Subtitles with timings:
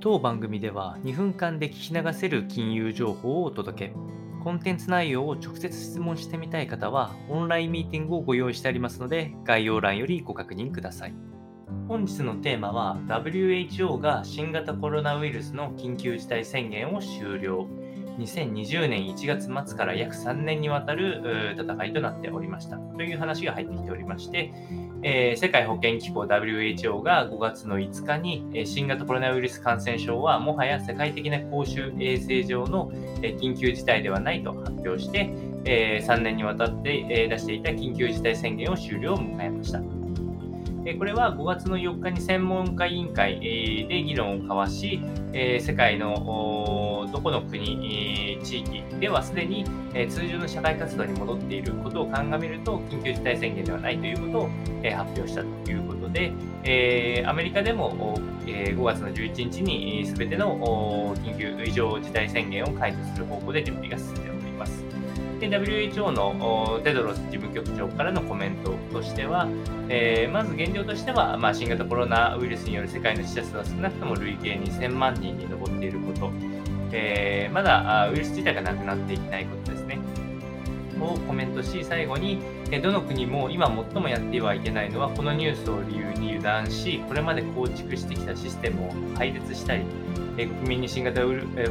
[0.00, 3.94] 当番組では2分間で聞き流せる金融情報をお届け。
[4.44, 11.14] コンテンツ内容を直接質問してみたい方は、オンラインミーティングをご用意してありますので、概要欄よりご確認ください。
[11.88, 17.66] 本日のテーマは、WHO が新型コロナウイルスの緊急事態宣言を終了。
[18.18, 24.52] 2020年1月末から約3年にわたる戦いとなっておりましたという話が入ってきておりまして、
[25.02, 32.90] えー、世界保健機構 WHO が5月の5日に、えー、新型コロナウイルス感染症はもはや世界的な公衆衛生上の、
[33.22, 35.30] えー、緊急事態ではないと発表して、
[35.64, 39.80] え3年にわたって、え出していた緊急事態宣言を終了を迎えました。
[39.80, 45.00] これは5月の4日に専門家委員会で議論を交わし、
[45.34, 46.14] 世界の
[47.12, 49.64] どこの国、地域ではすでに
[50.08, 54.50] 通常の社会活動に戻っていることを鑑みると、緊急事態宣言ではないということを
[54.94, 56.32] 発表したということで、
[57.26, 64.84] アメリカでも5月の11日に全ての緊急異常事態宣言を解除する方向で準備が進んでおります。
[65.40, 69.46] WHO のテドロス事務局長からのコメントとしては、
[69.88, 76.32] えー、まず現状としては、まあ、新型コロナウイルスによる世界の死者数は少なくとも累計2000万人に上っていること、
[76.92, 79.98] えー、まだウイルス自体がなくなっていないことですね。
[81.00, 82.40] をコメントし、最後に、
[82.82, 89.84] どの国も今最もやってはいけないのは、このニュースを理由に油断し、これまで構築してきたシステムを廃絶したり、
[90.36, 91.22] 国民に新型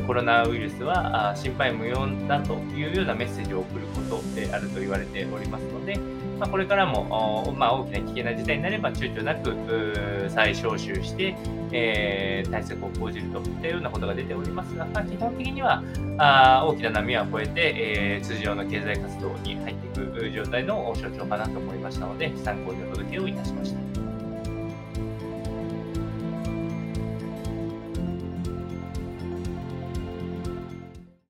[0.05, 5.97] コロナウイルスは心配無用だというようなメッセージを送ることであると言われておりますので、
[6.37, 15.83] まあ、これからも、まあ、大きな危険な事態になれば躊躇なく再招集して、えー、対策を講じるといったようなことが出ておりますが、まあ、基本的には
[16.17, 23.96] あ大きな波は越えて、えー、通常の経済活動に入っていく状態の象徴かなと思いましたので参考にお届けをいたしました。